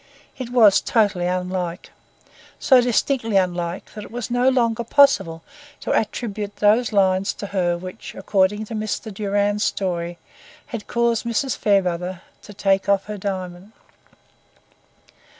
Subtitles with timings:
[0.35, 1.91] It was totally unlike;
[2.57, 5.43] so distinctly unlike that it was no longer possible
[5.81, 9.13] to attribute those lines to her which, according to Mr.
[9.13, 10.17] Durand's story,
[10.65, 11.55] had caused Mrs.
[11.55, 13.73] Fairbrother to take off her diamond.